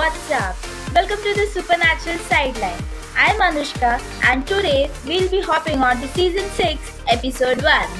[0.00, 0.56] What's up?
[0.94, 2.82] Welcome to the Supernatural Sideline.
[3.14, 7.90] I'm Anushka and today we'll be hopping on to season 6, episode 1.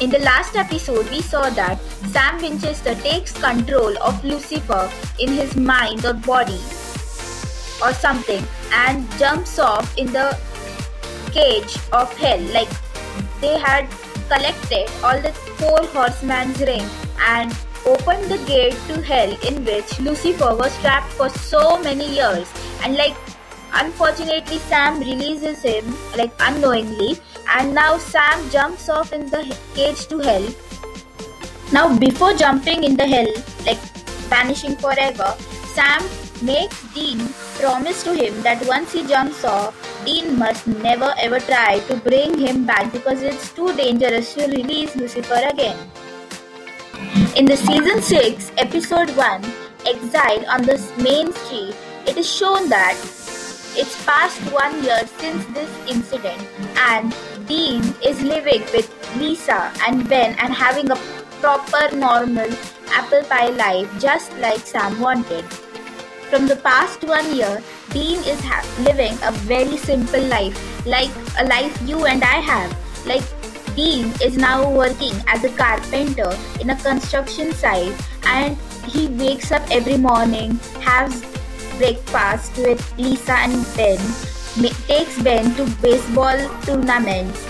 [0.00, 1.78] In the last episode, we saw that
[2.14, 6.62] Sam Winchester takes control of Lucifer in his mind or body
[7.82, 10.38] or something and jumps off in the
[11.32, 12.40] cage of hell.
[12.54, 12.72] Like
[13.42, 13.90] they had
[14.30, 16.88] collected all the four horsemen's ring
[17.28, 17.54] and
[17.86, 22.50] opened the gate to hell in which Lucifer was trapped for so many years.
[22.82, 23.16] And like
[23.72, 27.18] unfortunately Sam releases him like unknowingly
[27.56, 30.46] and now Sam jumps off in the cage to hell.
[31.72, 33.32] Now before jumping in the hell,
[33.64, 33.78] like
[34.28, 35.34] vanishing forever,
[35.74, 36.02] Sam
[36.42, 37.18] makes Dean
[37.58, 42.38] promise to him that once he jumps off, Dean must never ever try to bring
[42.38, 45.76] him back because it's too dangerous to release Lucifer again.
[47.36, 49.44] In the season 6, episode 1,
[49.86, 52.98] Exile on the Main Street, it is shown that
[53.76, 56.42] it's past one year since this incident,
[56.76, 57.14] and
[57.46, 60.96] Dean is living with Lisa and Ben and having a
[61.40, 62.50] proper normal
[62.90, 65.44] apple pie life just like Sam wanted.
[66.30, 71.44] From the past one year, Dean is ha- living a very simple life, like a
[71.44, 72.76] life you and I have.
[73.06, 73.22] Like
[73.80, 77.94] Dean is now working as a carpenter in a construction site
[78.26, 81.24] and he wakes up every morning, has
[81.78, 83.98] breakfast with Lisa and Ben,
[84.86, 87.46] takes Ben to baseball tournaments.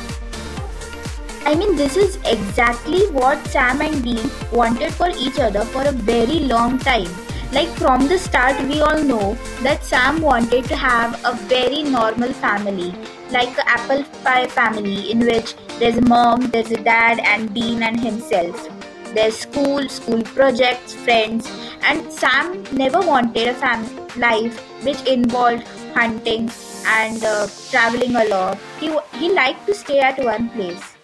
[1.45, 5.91] I mean, this is exactly what Sam and Dean wanted for each other for a
[5.91, 7.11] very long time.
[7.53, 12.33] Like from the start, we all know that Sam wanted to have a very normal
[12.35, 12.95] family,
[13.33, 17.83] like an apple pie family in which there's a mom, there's a dad, and Dean
[17.83, 18.69] and himself.
[19.15, 21.51] There's school, school projects, friends,
[21.83, 25.65] and Sam never wanted a family life which involved
[25.95, 26.51] hunting
[26.87, 28.59] and uh, traveling a lot.
[28.79, 30.95] He, he liked to stay at one place.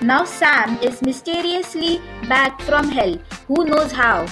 [0.00, 3.18] Now Sam is mysteriously back from hell.
[3.48, 4.26] Who knows how?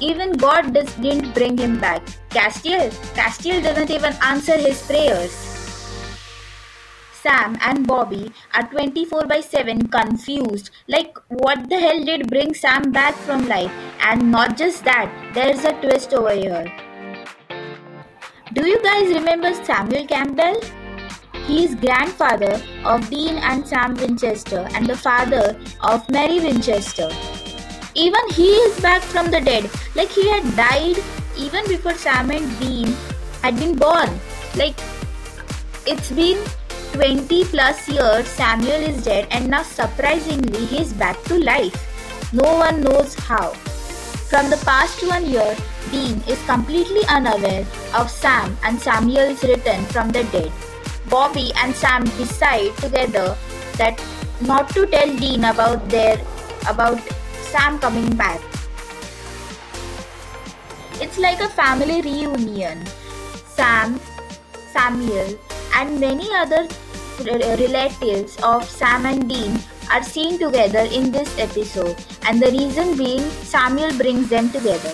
[0.00, 2.04] Even God does, didn't bring him back.
[2.28, 2.90] Castiel?
[3.14, 5.45] Castiel doesn't even answer his prayers.
[7.26, 10.70] Sam and Bobby are 24 by 7 confused.
[10.86, 13.72] Like, what the hell did bring Sam back from life?
[14.00, 16.72] And not just that, there's a twist over here.
[18.54, 20.60] Do you guys remember Samuel Campbell?
[21.46, 27.08] He is grandfather of Dean and Sam Winchester and the father of Mary Winchester.
[27.96, 29.68] Even he is back from the dead.
[29.96, 31.02] Like he had died
[31.36, 32.94] even before Sam and Dean
[33.42, 34.10] had been born.
[34.54, 34.78] Like
[35.86, 36.38] it's been
[36.96, 41.76] 20 plus years Samuel is dead and now surprisingly he is back to life.
[42.32, 43.50] No one knows how.
[44.32, 45.54] From the past one year,
[45.90, 50.50] Dean is completely unaware of Sam and Samuel's return from the dead.
[51.10, 53.36] Bobby and Sam decide together
[53.76, 54.02] that
[54.40, 56.16] not to tell Dean about their
[56.66, 56.98] about
[57.52, 58.40] Sam coming back.
[60.98, 62.86] It's like a family reunion.
[63.52, 64.00] Sam,
[64.72, 65.38] Samuel,
[65.76, 66.66] and many other
[67.18, 69.58] Uh, relatives of Sam and Dean
[69.90, 71.96] are seen together in this episode,
[72.28, 74.92] and the reason being Samuel brings them together.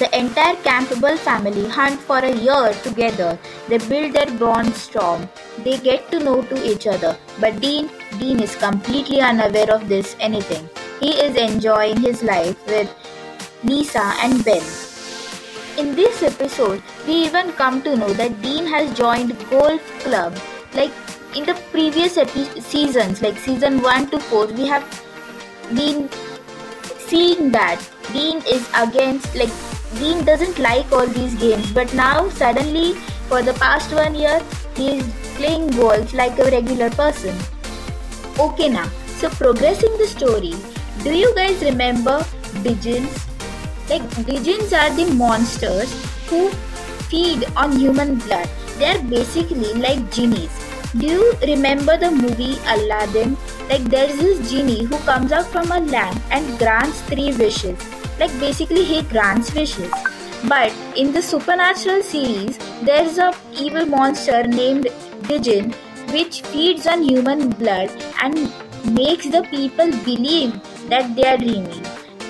[0.00, 3.38] The entire Campbell family hunt for a year together.
[3.68, 5.28] They build their bond strong.
[5.62, 7.16] They get to know to each other.
[7.38, 10.68] But Dean, Dean is completely unaware of this anything.
[11.00, 12.92] He is enjoying his life with
[13.62, 14.64] Lisa and Ben.
[15.78, 20.36] In this episode, we even come to know that Dean has joined golf club.
[20.74, 20.92] Like
[21.34, 22.14] in the previous
[22.64, 24.84] seasons, like season 1 to 4, we have
[25.74, 26.08] been
[27.06, 27.80] seeing that
[28.12, 29.50] Dean is against like
[29.98, 32.94] Dean doesn't like all these games, but now suddenly
[33.28, 34.40] for the past one year
[34.76, 37.36] he is playing golf like a regular person.
[38.38, 38.88] Okay now,
[39.18, 40.54] so progressing the story,
[41.02, 42.20] do you guys remember
[42.62, 43.28] Djinns?
[43.88, 45.92] Like Djinns are the monsters
[46.28, 46.50] who
[47.10, 48.48] feed on human blood.
[48.78, 50.69] They are basically like genies.
[50.98, 53.36] Do you remember the movie Aladdin?
[53.68, 57.78] Like there's this genie who comes out from a lamp and grants three wishes.
[58.18, 59.92] Like basically he grants wishes.
[60.48, 64.88] But in the supernatural series, there's a evil monster named
[65.28, 65.70] Djinn
[66.10, 67.90] which feeds on human blood
[68.20, 68.52] and
[68.92, 71.86] makes the people believe that they are dreaming.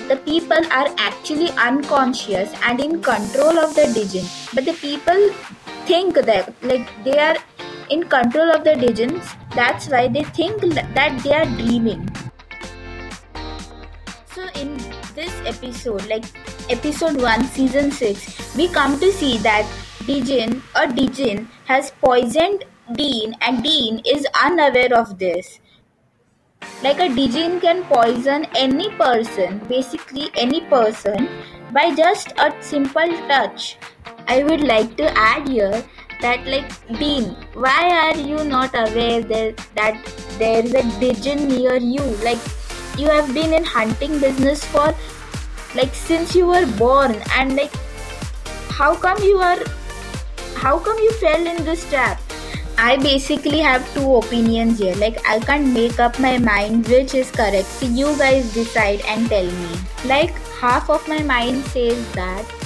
[0.07, 5.31] The people are actually unconscious and in control of the Djinn, but the people
[5.87, 7.37] think that like they are
[7.91, 9.35] in control of the Djinns.
[9.53, 12.09] That's why they think that they are dreaming.
[14.33, 14.77] So in
[15.13, 16.25] this episode, like
[16.69, 19.67] episode 1, season 6, we come to see that
[20.05, 25.59] Djinn or Djinn has poisoned Dean and Dean is unaware of this.
[26.83, 31.27] Like a Djinn can poison any person, basically any person,
[31.73, 33.77] by just a simple touch.
[34.27, 35.83] I would like to add here
[36.21, 41.75] that like Dean, why are you not aware that, that there is a Djinn near
[41.75, 42.01] you?
[42.23, 42.39] Like
[42.97, 44.93] you have been in hunting business for
[45.75, 47.73] like since you were born and like
[48.69, 49.59] how come you are
[50.55, 52.21] how come you fell in this trap?
[52.77, 54.95] I basically have two opinions here.
[54.95, 57.67] Like i can't make up my mind which is correct.
[57.67, 59.69] So you guys decide and tell me.
[60.05, 62.60] Like half of my mind says that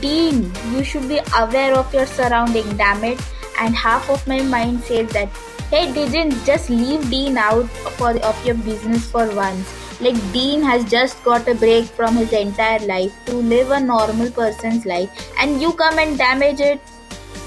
[0.00, 3.20] dean you should be aware of your surrounding damn it
[3.60, 5.28] and half of my mind says that
[5.70, 7.66] hey didn't just leave dean out
[7.98, 12.32] for of your business for once like Dean has just got a break from his
[12.32, 15.08] entire life to live a normal person's life,
[15.38, 16.80] and you come and damage it.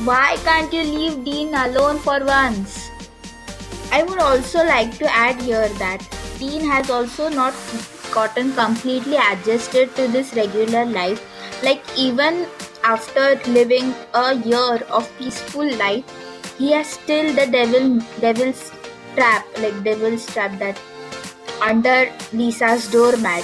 [0.05, 2.89] Why can't you leave Dean alone for once?
[3.91, 6.07] I would also like to add here that
[6.39, 7.53] Dean has also not
[8.11, 11.21] gotten completely adjusted to this regular life.
[11.63, 12.45] Like, even
[12.83, 16.05] after living a year of peaceful life,
[16.57, 18.71] he has still the devil devil's
[19.15, 20.79] trap, like devil's trap that
[21.61, 23.43] under Lisa's doormat.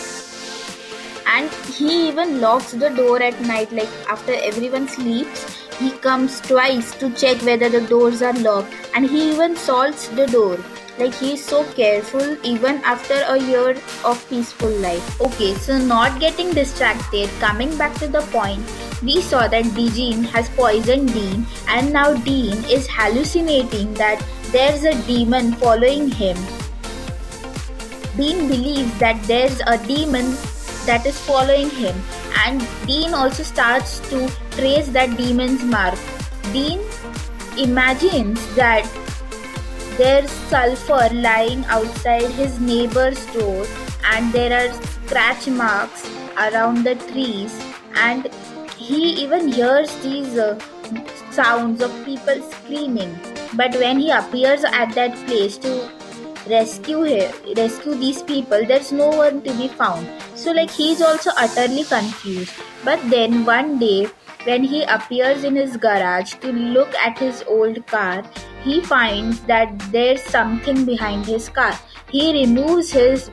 [1.25, 6.95] And he even locks the door at night, like after everyone sleeps, he comes twice
[6.99, 10.57] to check whether the doors are locked, and he even salts the door.
[10.99, 13.75] Like he is so careful even after a year
[14.05, 15.21] of peaceful life.
[15.21, 18.61] Okay, so not getting distracted, coming back to the point,
[19.01, 24.93] we saw that Djinn has poisoned Dean, and now Dean is hallucinating that there's a
[25.07, 26.37] demon following him
[28.15, 30.37] Dean believes that there's a demon
[30.85, 31.95] that is following him,
[32.45, 35.97] and Dean also starts to trace that demon's mark.
[36.51, 36.79] Dean
[37.57, 38.85] imagines that
[39.97, 43.65] there's sulfur lying outside his neighbor's door,
[44.05, 47.57] and there are scratch marks around the trees,
[47.95, 48.29] and
[48.77, 50.59] he even hears these uh,
[51.31, 53.17] sounds of people screaming.
[53.53, 55.89] But when he appears at that place to
[56.49, 60.05] rescue him, rescue these people there's no one to be found
[60.35, 62.53] so like he's also utterly confused
[62.83, 64.09] but then one day
[64.43, 68.23] when he appears in his garage to look at his old car
[68.63, 71.73] he finds that there's something behind his car.
[72.09, 73.29] He removes his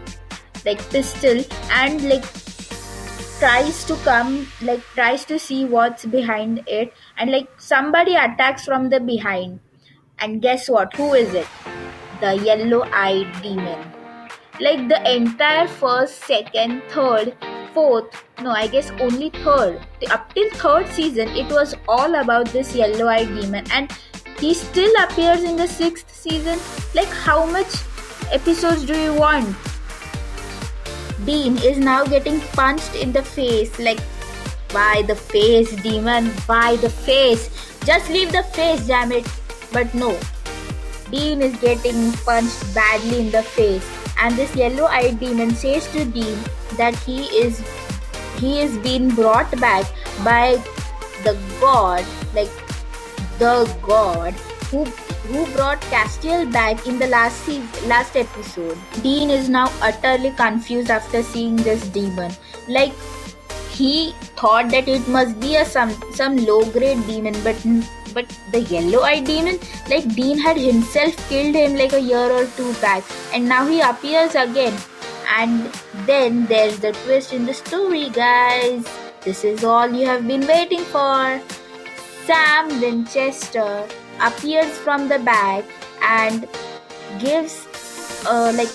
[0.64, 1.42] like pistol
[1.72, 2.24] and like
[3.38, 8.90] tries to come like tries to see what's behind it and like somebody attacks from
[8.90, 9.60] the behind.
[10.18, 10.94] And guess what?
[10.96, 11.46] Who is it?
[12.20, 13.78] The yellow eyed demon.
[14.60, 17.34] Like the entire first, second, third,
[17.72, 19.80] fourth, no, I guess only third,
[20.10, 23.90] up till third season, it was all about this yellow eyed demon, and
[24.40, 26.58] he still appears in the sixth season.
[26.94, 27.74] Like, how much
[28.32, 29.54] episodes do you want?
[31.24, 34.00] Dean is now getting punched in the face, like,
[34.72, 36.26] why the face, demon?
[36.46, 37.50] Why the face?
[37.84, 39.26] Just leave the face, damn it.
[39.72, 40.18] But no,
[41.10, 43.86] Dean is getting punched badly in the face,
[44.18, 46.38] and this yellow-eyed demon says to Dean
[46.76, 47.62] that he is
[48.38, 49.84] he is being brought back
[50.24, 50.56] by
[51.24, 52.04] the god,
[52.34, 52.48] like
[53.40, 54.34] the god
[54.70, 54.84] who
[55.30, 57.48] who brought Castiel back in the last
[57.92, 58.78] last episode.
[59.02, 62.32] Dean is now utterly confused after seeing this demon.
[62.68, 62.92] Like
[63.70, 67.56] he thought that it must be a some some low grade demon, but
[68.12, 72.46] but the yellow eyed demon, like Dean had himself killed him like a year or
[72.56, 74.76] two back, and now he appears again.
[75.38, 75.72] And
[76.06, 78.84] then there's the twist in the story, guys.
[79.22, 81.40] This is all you have been waiting for.
[82.26, 83.86] Sam Winchester
[84.20, 85.64] appears from the back
[86.02, 86.46] and
[87.18, 87.66] gives,
[88.26, 88.68] uh, like,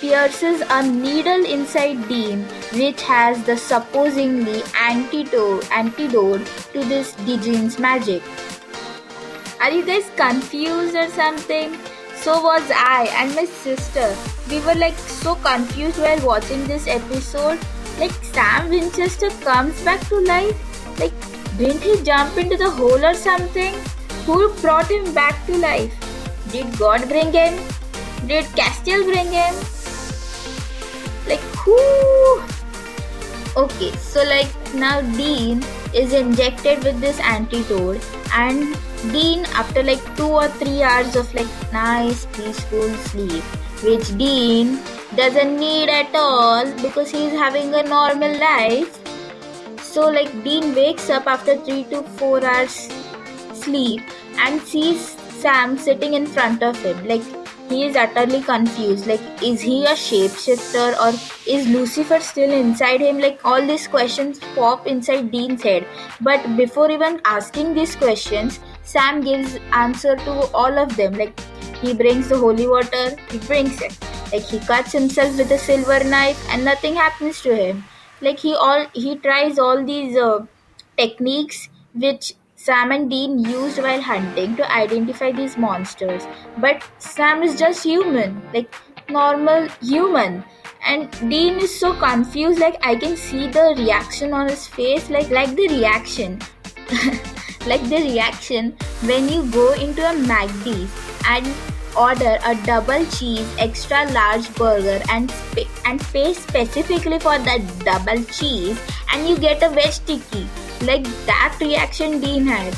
[0.00, 8.22] pierces a needle inside Dean, which has the supposedly antidote, antidote to this Djinn's magic.
[9.60, 11.76] Are you guys confused or something?
[12.14, 14.14] So was I and my sister.
[14.48, 17.58] We were like so confused while watching this episode.
[17.98, 21.00] Like Sam Winchester comes back to life.
[21.00, 21.12] Like
[21.58, 23.74] didn't he jump into the hole or something?
[24.26, 25.92] Who brought him back to life?
[26.52, 27.56] Did God bring him?
[28.26, 29.54] Did Castiel bring him?
[31.26, 31.78] Like who?
[33.56, 38.76] Okay, so like now Dean is injected with this antidote and
[39.10, 43.42] Dean after like two or three hours of like nice peaceful sleep,
[43.82, 44.78] which Dean
[45.16, 48.97] doesn't need at all because he's having a normal life.
[49.92, 52.88] So like Dean wakes up after three to four hours
[53.54, 54.02] sleep
[54.38, 57.06] and sees Sam sitting in front of him.
[57.06, 57.22] Like
[57.68, 59.06] he is utterly confused.
[59.06, 61.10] Like, is he a shapeshifter or
[61.46, 63.18] is Lucifer still inside him?
[63.18, 65.86] Like, all these questions pop inside Dean's head.
[66.20, 71.14] But before even asking these questions, Sam gives answer to all of them.
[71.14, 71.38] Like,
[71.82, 73.96] he brings the holy water, he brings it.
[74.32, 77.84] Like, he cuts himself with a silver knife and nothing happens to him.
[78.20, 80.46] Like, he all he tries all these uh,
[80.96, 86.26] techniques which Sam and Dean used while hunting to identify these monsters.
[86.58, 88.74] But Sam is just human, like
[89.08, 90.44] normal human.
[90.84, 95.30] And Dean is so confused, like I can see the reaction on his face, like
[95.30, 96.40] like the reaction.
[97.66, 100.88] like the reaction when you go into a McD
[101.26, 101.46] and
[101.96, 105.32] order a double cheese extra large burger and
[105.84, 108.80] and pay specifically for that double cheese
[109.12, 110.46] and you get a veg tikki
[110.82, 112.76] like that reaction Dean had.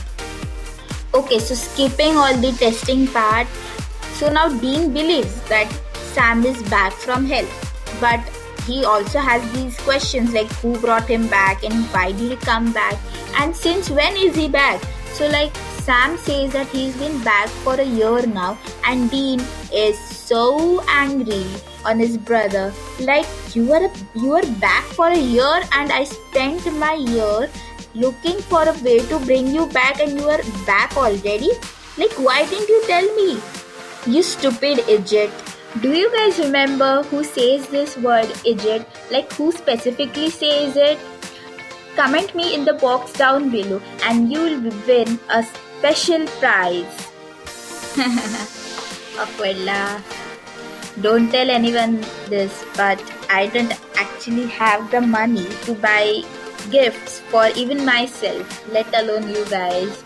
[1.12, 3.46] Okay, so skipping all the testing part,
[4.14, 5.68] so now Dean believes that
[6.12, 7.46] Sam is back from hell,
[8.00, 8.20] but
[8.66, 12.72] he also has these questions like who brought him back and why did he come
[12.72, 12.96] back?
[13.36, 14.80] And since when is he back?
[15.12, 15.52] So like
[15.90, 19.40] sam says that he's been back for a year now and dean
[19.73, 20.44] is so
[20.88, 21.44] angry
[21.85, 26.04] on his brother like you are a, you are back for a year and i
[26.04, 27.50] spent my year
[27.94, 31.50] looking for a way to bring you back and you are back already?
[31.99, 33.38] Like, why didn't you tell me?
[34.06, 35.30] You stupid idiot.
[35.80, 38.87] Do you guys remember who says this word idiot?
[39.11, 40.99] Like, who specifically says it?
[41.97, 45.44] Comment me in the box down below and you will win a
[45.80, 46.92] special prize.
[49.16, 50.04] Awkward laugh.
[51.00, 56.20] Don't tell anyone this, but I don't actually have the money to buy
[56.70, 60.04] gifts for even myself, let alone you guys.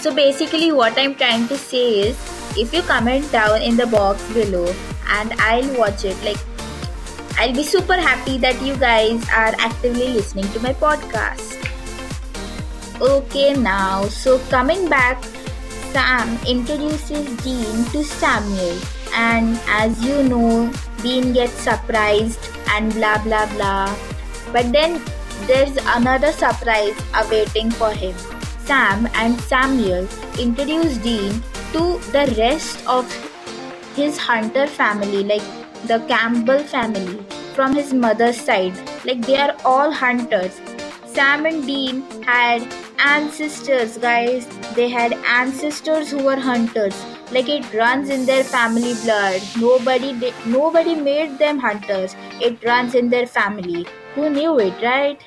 [0.00, 2.16] So basically, what I'm trying to say is
[2.58, 4.68] if you comment down in the box below
[5.08, 6.40] and I'll watch it, like
[7.38, 11.59] I'll be super happy that you guys are actively listening to my podcast.
[13.00, 15.24] Okay, now, so coming back,
[15.92, 18.76] Sam introduces Dean to Samuel,
[19.14, 20.70] and as you know,
[21.02, 23.88] Dean gets surprised and blah blah blah.
[24.52, 25.00] But then
[25.48, 28.14] there's another surprise awaiting for him.
[28.68, 30.06] Sam and Samuel
[30.38, 31.42] introduce Dean
[31.72, 33.08] to the rest of
[33.96, 35.48] his hunter family, like
[35.88, 38.76] the Campbell family from his mother's side.
[39.06, 40.60] Like they are all hunters.
[41.06, 42.62] Sam and Dean had
[43.04, 44.46] ancestors, guys.
[44.74, 46.94] They had ancestors who were hunters.
[47.32, 49.42] Like it runs in their family blood.
[49.58, 52.16] Nobody nobody made them hunters.
[52.40, 53.86] It runs in their family.
[54.14, 55.20] Who knew it, right?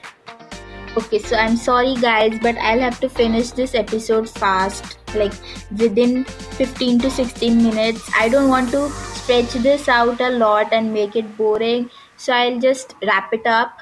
[0.95, 5.33] Okay, so I'm sorry guys, but I'll have to finish this episode fast, like
[5.77, 8.11] within 15 to 16 minutes.
[8.15, 12.59] I don't want to stretch this out a lot and make it boring, so I'll
[12.59, 13.79] just wrap it up.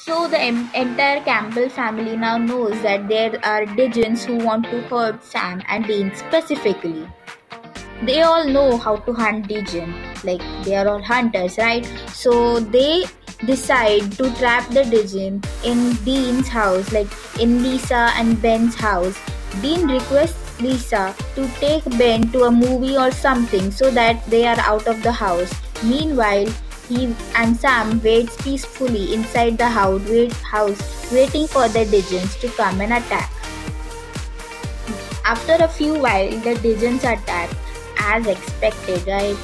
[0.00, 5.24] So the entire Campbell family now knows that there are Djinns who want to hurt
[5.24, 7.08] Sam and Dean specifically
[8.02, 9.92] they all know how to hunt Djinn.
[10.22, 11.84] Like they are all hunters, right?
[12.12, 13.04] So they
[13.44, 17.08] decide to trap the Djinn in Dean's house, like
[17.40, 19.18] in Lisa and Ben's house.
[19.62, 24.58] Dean requests Lisa to take Ben to a movie or something so that they are
[24.60, 25.52] out of the house.
[25.82, 26.46] Meanwhile,
[26.88, 32.92] he and Sam waits peacefully inside the house, waiting for the Djinns to come and
[32.92, 33.30] attack.
[35.24, 37.50] After a few while, the Djinns attack
[37.98, 39.36] as expected, right?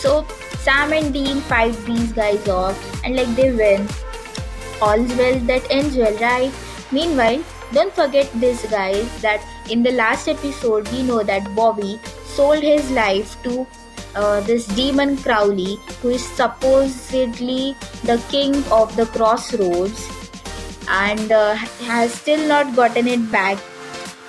[0.00, 0.26] So
[0.58, 3.88] Sam and Dean fight these guys off and like they win.
[4.80, 6.52] All's well that ends well, right?
[6.92, 7.42] Meanwhile,
[7.72, 12.90] don't forget this guys that in the last episode we know that Bobby sold his
[12.90, 13.66] life to
[14.14, 20.08] uh, this demon Crowley, who is supposedly the king of the crossroads
[20.88, 23.58] and uh, has still not gotten it back.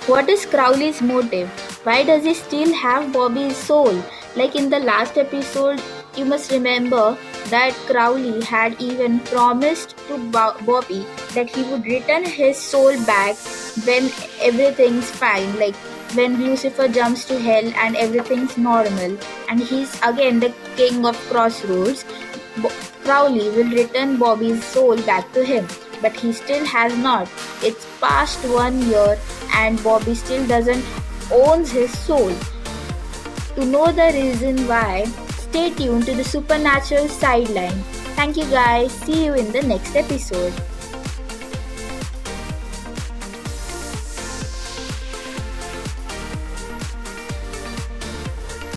[0.06, 1.48] What is Crowley's motive?
[1.84, 4.02] Why does he still have Bobby's soul?
[4.36, 5.80] Like in the last episode,
[6.16, 7.16] you must remember
[7.50, 13.36] that Crowley had even promised to Bobby that he would return his soul back
[13.84, 14.10] when
[14.40, 15.74] everything's fine, like
[16.14, 19.18] when Lucifer jumps to hell and everything's normal,
[19.48, 22.04] and he's again the king of crossroads.
[22.62, 22.72] Bo-
[23.04, 25.66] Crowley will return Bobby's soul back to him,
[26.00, 27.28] but he still has not.
[27.62, 29.18] It's past one year,
[29.52, 30.84] and Bobby still doesn't
[31.32, 32.32] owns his soul.
[33.56, 35.04] To know the reason why,
[35.38, 37.82] stay tuned to the Supernatural Sideline.
[38.16, 38.92] Thank you guys.
[38.92, 40.52] See you in the next episode.